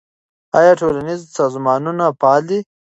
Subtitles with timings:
[0.59, 2.59] آیا ټولنیز سازمانونه فعال دي؟